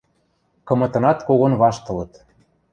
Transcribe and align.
Кымытынат 0.67 1.19
когон 1.27 1.53
ваштылыт. 1.61 2.11